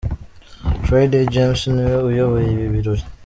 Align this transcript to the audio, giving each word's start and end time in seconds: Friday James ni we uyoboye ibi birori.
Friday 0.87 1.23
James 1.33 1.61
ni 1.73 1.83
we 1.91 1.97
uyoboye 2.09 2.47
ibi 2.53 2.67
birori. 2.73 3.03